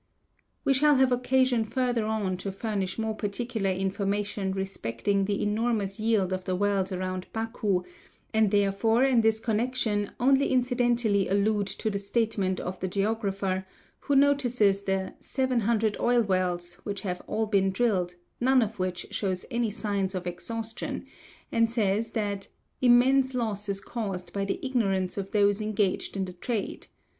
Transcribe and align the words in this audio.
"We 0.65 0.73
shall 0.73 0.95
have 0.95 1.11
occasion 1.11 1.63
further 1.63 2.05
on 2.07 2.35
to 2.37 2.51
furnish 2.51 2.97
more 2.97 3.13
particular 3.13 3.69
information 3.69 4.51
respecting 4.51 5.25
the 5.25 5.43
enormous 5.43 5.99
yield 5.99 6.33
of 6.33 6.45
the 6.45 6.55
wells 6.55 6.91
around 6.91 7.27
Baku, 7.31 7.83
and 8.33 8.49
therefore 8.49 9.03
in 9.03 9.21
this 9.21 9.39
connection 9.39 10.09
only 10.19 10.49
incidentally 10.51 11.27
allude 11.29 11.67
to 11.67 11.91
the 11.91 11.99
statement 11.99 12.59
of 12.59 12.79
the 12.79 12.87
geographer, 12.87 13.67
who 13.99 14.15
notices 14.15 14.81
the 14.81 15.13
'seven 15.19 15.59
hundred 15.59 15.95
oil 15.99 16.23
wells' 16.23 16.77
which 16.83 17.01
have 17.01 17.21
all 17.27 17.45
been 17.45 17.69
drilled, 17.69 18.15
none 18.39 18.63
of 18.63 18.79
which 18.79 19.05
shows 19.11 19.45
any 19.51 19.69
signs 19.69 20.15
of 20.15 20.25
exhaustion, 20.25 21.05
and 21.51 21.69
says 21.69 22.09
that 22.17 22.47
'immense 22.81 23.35
loss 23.35 23.69
is 23.69 23.79
caused 23.79 24.33
by 24.33 24.43
the 24.45 24.59
ignorance 24.65 25.15
of 25.15 25.29
those 25.29 25.61
engaged 25.61 26.17
in 26.17 26.25
the 26.25 26.33
trade. 26.33 26.87